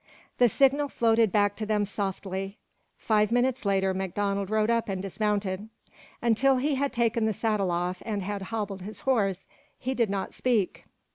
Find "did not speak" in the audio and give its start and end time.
9.93-10.85